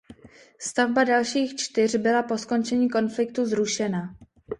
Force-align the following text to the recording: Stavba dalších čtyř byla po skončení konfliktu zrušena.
Stavba 0.59 1.03
dalších 1.05 1.55
čtyř 1.55 1.95
byla 1.95 2.23
po 2.23 2.37
skončení 2.37 2.89
konfliktu 2.89 3.45
zrušena. 3.45 4.15